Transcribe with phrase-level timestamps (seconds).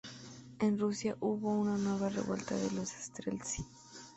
[0.57, 3.63] En Rusia hubo una nueva revuelta de los Streltsí.